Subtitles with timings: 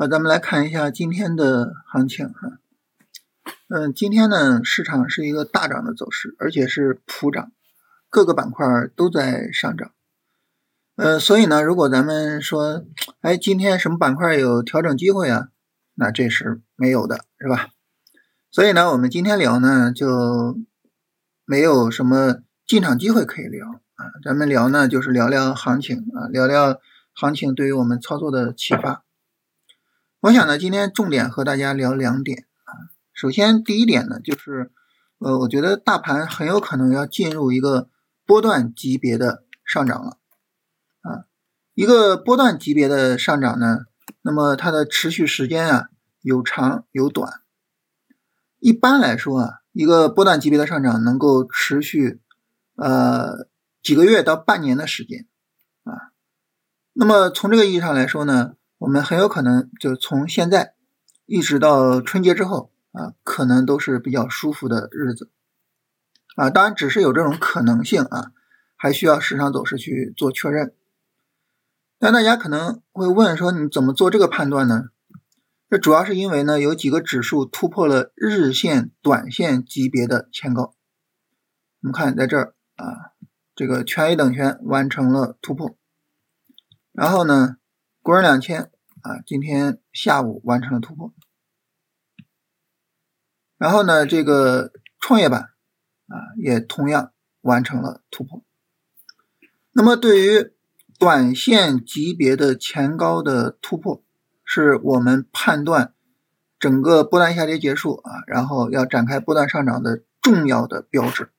[0.00, 2.58] 好，咱们来看一下今天的行情哈。
[3.68, 7.52] 嗯，今天呢，市场是一个大涨的走势，而且是普涨，
[8.08, 8.66] 各个板块
[8.96, 9.92] 都在上涨。
[10.96, 12.82] 呃，所以呢，如果咱们说，
[13.20, 15.48] 哎，今天什么板块有调整机会啊？
[15.96, 17.68] 那这是没有的，是吧？
[18.50, 20.56] 所以呢，我们今天聊呢，就
[21.44, 24.06] 没有什么进场机会可以聊啊。
[24.24, 26.80] 咱们聊呢，就是聊聊行情啊，聊聊
[27.12, 29.04] 行情对于我们操作的启发。
[30.22, 32.92] 我想呢，今天重点和大家聊两点啊。
[33.14, 34.70] 首先，第一点呢，就是
[35.16, 37.88] 呃，我觉得大盘很有可能要进入一个
[38.26, 40.18] 波段级别的上涨了。
[41.00, 41.24] 啊，
[41.72, 43.86] 一个波段级别的上涨呢，
[44.20, 45.88] 那么它的持续时间啊
[46.20, 47.40] 有长有短。
[48.58, 52.20] 一般来说啊，一个波段级别的上涨能够持续
[52.76, 53.48] 呃
[53.82, 55.26] 几个月到半年的时间
[55.84, 56.12] 啊。
[56.92, 60.72] 那么从这个意义上来说呢，我们很有可能就从现在
[61.26, 65.30] 一直到春节之后啊，可能都是比较舒服的日子
[66.34, 66.48] 啊。
[66.48, 68.32] 当然，只是有这种可能性啊，
[68.76, 70.74] 还需要市场走势去做确认。
[71.98, 74.84] 那大家可能会问说，你怎么做这个判断呢？
[75.68, 80.74] 这主要是因为呢，有几个指数突破了日线、短线级别的前高。
[81.82, 83.12] 我们看在这儿啊，
[83.54, 85.76] 这个全 A 等权完成了突破，
[86.92, 87.58] 然后呢，
[88.10, 88.62] 国人两千
[89.02, 91.14] 啊，今天下午完成了突破，
[93.56, 95.42] 然后呢，这个创业板
[96.08, 98.42] 啊，也同样完成了突破。
[99.70, 100.52] 那么对于
[100.98, 104.02] 短线级别的前高的突破，
[104.44, 105.94] 是我们判断
[106.58, 111.30] 整个波段下跌结束啊，然后要展开波段上涨的重要的标志。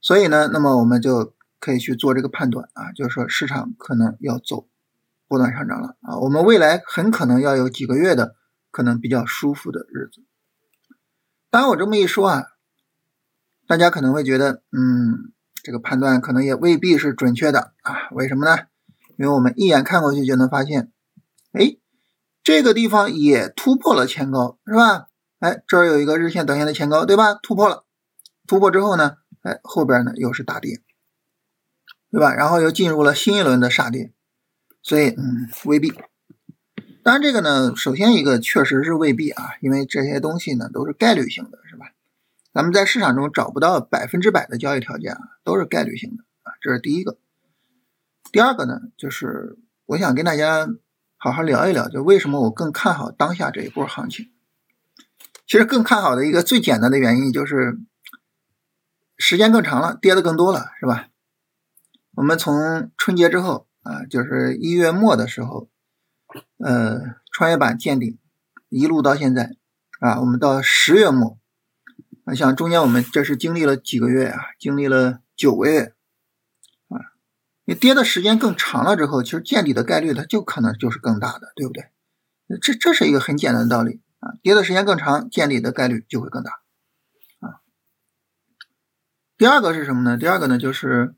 [0.00, 4.68] 所以呢，那么我们就可以去做这个判断啊，就是说市场可能要走
[5.34, 8.36] 波段上涨了啊，我们未来很可能要有几个月的
[8.70, 10.22] 可能比较舒服的日子。
[11.50, 12.44] 当然，我这么一说啊，
[13.66, 15.32] 大家可能会觉得，嗯。
[15.66, 18.10] 这个判断可能也未必是准确的啊？
[18.12, 18.64] 为什么呢？
[19.16, 20.92] 因为我们一眼看过去就能发现，
[21.52, 21.78] 哎，
[22.42, 25.06] 这个地方也突破了前高，是吧？
[25.38, 27.32] 哎，这儿有一个日线、等线的前高，对吧？
[27.42, 27.86] 突破了，
[28.46, 30.82] 突破之后呢，哎，后边呢又是大跌，
[32.10, 32.34] 对吧？
[32.34, 34.12] 然后又进入了新一轮的杀跌，
[34.84, 35.92] 所以，嗯，未必。
[37.02, 41.86] 当然，这个呢，首先一个确实是未必啊，因为这些东西呢都是概率性的，是吧？
[42.52, 47.16] 咱们在市场中找不到百分之百的交易条件啊，都是概率性的啊，这是第一个。
[48.30, 49.56] 第二个呢，就是
[49.86, 50.68] 我想跟大家
[51.16, 54.30] 好好聊一聊，就为什么我更看好当下这一波行情。
[55.46, 57.78] 其实更看好的一个最简单的原因就是
[59.16, 61.08] 时间更长了，跌的更多了，是吧？
[62.16, 65.68] 我们从春节之后啊，就是一月末的时候，
[66.58, 66.98] 呃，
[67.32, 68.18] 创业板见顶，
[68.68, 69.54] 一路到现在
[70.00, 71.38] 啊，我们到十月末。
[72.24, 74.40] 啊像中间我们这是经历了几个月啊？
[74.58, 75.92] 经历了九个月
[76.88, 77.12] 啊！
[77.66, 81.90] 你跌的时间更长了之后，其实见底的概率它就可能就是更大的，对不对？
[82.62, 84.32] 这这是一个很简单的道理啊！
[84.40, 86.50] 跌的时间更长，见底的概率就会更大
[87.40, 87.60] 啊。
[89.36, 90.16] 第二个是什么呢？
[90.16, 91.14] 第二个呢，就是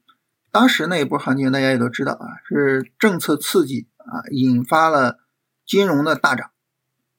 [0.56, 5.18] 当时那一波行情，大家也都知道啊，是政策刺激啊，引发了
[5.66, 6.50] 金融的大涨，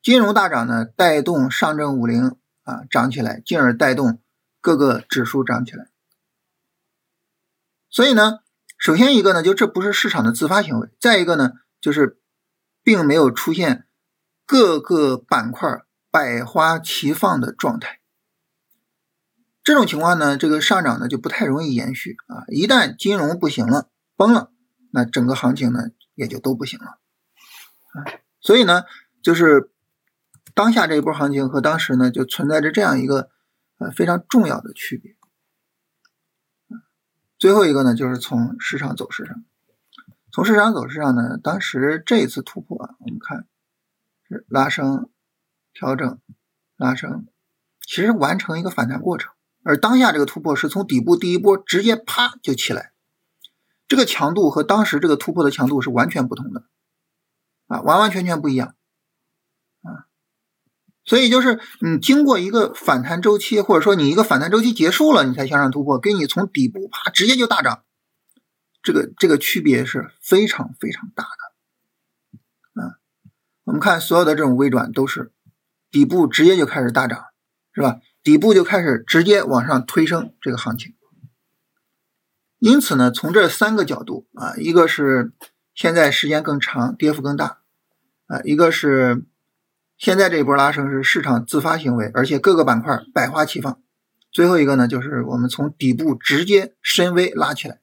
[0.01, 2.35] 金融大涨呢，带动上证五零。
[2.63, 4.19] 啊，涨起来，进而带动
[4.59, 5.87] 各个指数涨起来。
[7.89, 8.39] 所以呢，
[8.77, 12.19] 首先一个呢，就这不是市场的自发行为；再一个呢，就是
[12.83, 13.87] 并没有出现
[14.45, 18.01] 各个板块百花齐放的状态。
[19.67, 22.47] 这种情况呢，这个上涨呢就不太容易延续啊。
[22.47, 24.49] 一旦金融不行了，崩了，
[24.91, 28.07] 那整个行情呢也就都不行了啊。
[28.39, 28.83] 所以呢，
[29.21, 29.69] 就是。
[30.53, 33.29] 当下这一波行情和当时呢，就存在着这样一个
[33.77, 35.15] 呃非常重要的区别。
[37.37, 39.45] 最后一个呢，就是从市场走势上，
[40.31, 43.45] 从市场走势上呢，当时这一次突破啊，我们看
[44.27, 45.11] 是拉升、
[45.73, 46.19] 调整、
[46.75, 47.27] 拉升，
[47.85, 49.31] 其实完成一个反弹过程。
[49.67, 52.93] 而当下这个突破是从底部第一波直接啪就起来，
[53.85, 56.63] 这个强度和当时这个突破的强度是完全不同的，
[57.67, 58.75] 啊，完完全全不一样。
[59.81, 60.07] 啊
[61.03, 67.83] 所以就是你经过一个反弹周期，或者说你一个反弹周期结束了，你才向上突破，跟你从底部啪直接就大涨，
[68.81, 72.81] 这个这个区别是非常非常大的。
[72.83, 72.99] 啊，
[73.65, 75.33] 我们看所有的这种微转都是
[75.91, 77.25] 底部直接就开始大涨，
[77.73, 77.99] 是吧？
[78.27, 80.93] 底部就开始直接往上推升这个行情。
[82.59, 85.31] 因此呢，从这三个角度啊，一个是
[85.73, 87.59] 现在时间更长，跌幅更大。
[88.25, 89.23] 啊，一个是
[89.97, 93.81] 现在这一波拉升是市场自发行为，而且各个板块百花齐放。
[94.29, 97.79] 最后一个呢，就是我们从底部直接深 V 拉起来，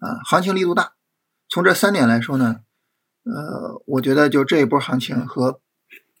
[0.00, 0.92] 啊，行情力度大。
[1.48, 2.60] 从这三点来说呢，
[3.24, 5.62] 呃，我觉得就这一波行情和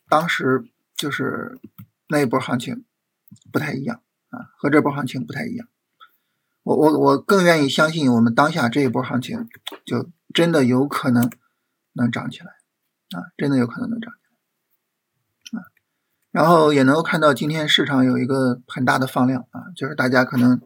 [0.08, 0.64] 当时
[0.96, 1.58] 就是
[2.08, 2.86] 那一波行情
[3.52, 5.68] 不太一样啊，和这波行情不太一样。
[6.62, 9.48] 我我我更愿意相信我们当下这一波行情
[9.84, 11.30] 就真的有可能
[11.94, 12.46] 能涨起来
[13.16, 15.64] 啊，真的有可能能涨起来啊。
[16.30, 20.60] 然后也能够看到今天市场有一个很大的放量啊，就是大家可能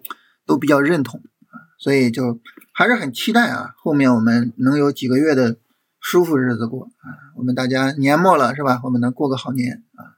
[0.45, 2.41] 都比较认同啊，所以就
[2.73, 5.59] 还是很期待啊，后面我们能有几个月的
[5.99, 8.83] 舒服日子过啊，我们大家年末了是吧？
[8.85, 10.16] 我们能过个好年啊，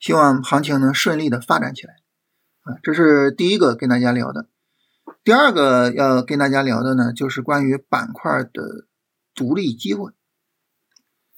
[0.00, 1.94] 希望行情能顺利的发展起来
[2.62, 4.48] 啊，这是第一个跟大家聊的。
[5.22, 8.86] 第二个要跟大家聊的呢，就是关于板块的
[9.34, 10.12] 独立机会。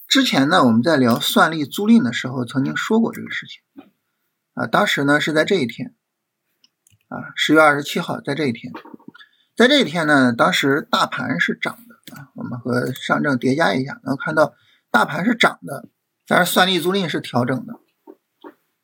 [0.06, 3.62] 之前呢，我们在聊算力租赁的时候，曾经说过这个事情
[4.54, 4.66] 啊。
[4.66, 5.96] 当时呢是在这一天
[7.08, 8.72] 啊，十月二十七号，在这一天，
[9.56, 12.28] 在这一天呢，当时大盘是涨的啊。
[12.36, 14.54] 我们和上证叠加一下，能看到
[14.90, 15.88] 大盘是涨的，
[16.28, 17.80] 但是算力租赁是调整的。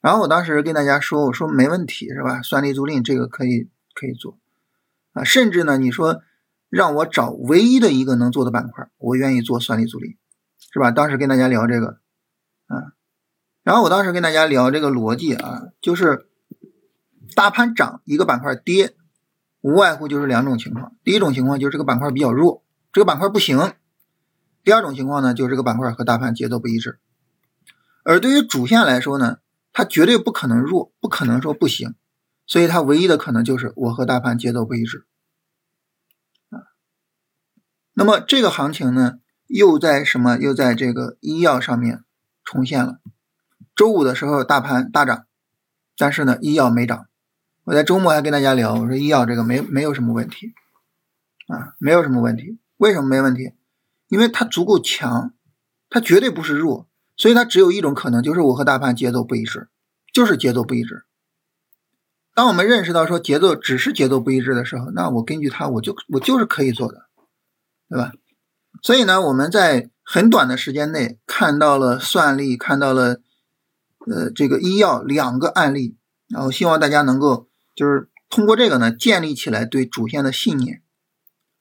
[0.00, 2.43] 然后我当时跟大家说，我说没问题是吧？
[2.43, 4.39] 算力租赁这个可以可以做。
[5.12, 6.23] 啊，甚至呢，你说
[6.69, 10.17] 让我找唯一的一个能做的板块，我愿意做算力租赁，
[10.73, 10.91] 是吧？
[10.91, 11.99] 当时跟大家聊这个，
[12.67, 12.93] 啊，
[13.65, 16.29] 然后我当时跟大家聊这个逻辑啊，就是
[17.35, 18.95] 大盘涨，一个板块跌，
[19.61, 20.95] 无外乎就是两种情况。
[21.03, 22.62] 第一种情况就是这个板块比较弱，
[22.93, 23.59] 这个板块不行；
[24.62, 27.00] 第二种情况呢，就是这个板块和大盘节奏不一致。
[28.05, 29.39] 而对于主线来说呢，
[29.78, 31.94] 它绝对不可能弱，不可能说不行。
[32.48, 35.06] 所以它唯一的可能就是我和大盘节奏不一致
[36.50, 36.75] 啊。
[37.92, 40.36] 那么这个行情呢，又在什么？
[40.36, 42.02] 又在这个医药上面
[42.42, 42.98] 重现了。
[43.76, 45.26] 周五的时候大盘大涨，
[45.96, 47.06] 但是呢，医药没涨。
[47.62, 50.54] 我在周末还跟大家聊，我说医药这个没没有什么问题
[51.46, 52.58] 啊，没有什么问题。
[52.78, 53.52] 为什么没问题？
[54.08, 55.32] 因为它足够强，
[55.88, 56.88] 它绝对不是弱，
[57.19, 59.69] 所以它只有一种可能，就是我和大盘节奏不一致，
[60.15, 61.05] 就是节奏不一致。
[62.35, 67.06] 当我们认识到说节奏只是节奏不一致的时候，那我根据它，我就我就是可以做的，
[67.88, 68.12] 对吧？
[68.82, 73.21] 所以呢，我们在很短的时间内看到了算力，看到了
[74.06, 75.97] 呃这个医药两个案例，
[76.29, 80.82] 然后希望大家能够就是通过这个呢建立起来对主线的信念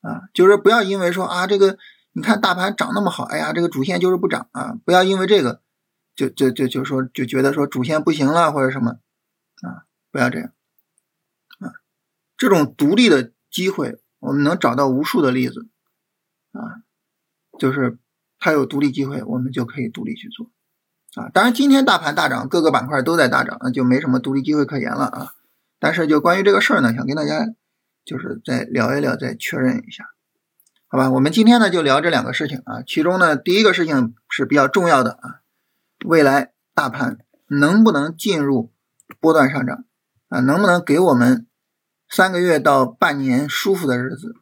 [0.02, 1.80] 啊，就是不要因为说啊这个
[2.18, 5.62] 你看大盘涨那么好，哎呀这个主线就是不涨啊，不要因为这个
[6.16, 8.94] 就就就就说就觉得说主线不行了或者什么
[9.62, 10.50] 啊，不要这样。
[11.60, 11.70] 啊
[12.36, 15.68] 这种独立的机会，我们能找到无数的例子，
[16.54, 16.82] 啊，
[17.60, 18.00] 就是
[18.40, 20.50] 它有独立机会，我们就可以独立去做，
[21.22, 25.36] 啊，当然今天大盘大涨，各个板块都在大涨，那就没什么独立机会可言了啊。
[25.78, 27.46] 但是就关于这个事儿呢，想跟大家
[28.04, 30.04] 就是再聊一聊，再确认一下，
[30.88, 31.10] 好吧？
[31.12, 35.42] 我们今天呢就聊这两个事情啊，其中呢第一个事情是比较重要的啊，
[36.06, 37.18] 未来大盘
[37.48, 38.72] 能不能进入
[39.20, 39.86] 波段上涨
[40.30, 41.46] 啊，能不能给我们？
[42.10, 44.34] 三个月到半年舒服的日子，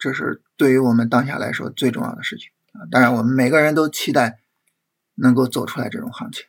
[0.00, 2.82] 这是对于我们当下来说最重要的事情啊！
[2.90, 4.40] 当然，我们每个人都期待
[5.14, 6.44] 能够走出来这种行情。